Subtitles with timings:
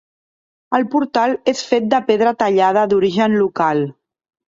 [0.77, 3.83] El portal és fet de pedra tallada d'origen local.